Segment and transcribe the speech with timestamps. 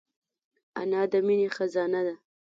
[0.81, 2.15] انا د مینې خزانه ده